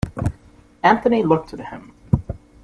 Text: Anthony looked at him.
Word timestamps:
Anthony 0.81 1.21
looked 1.21 1.53
at 1.53 1.59
him. 1.59 1.93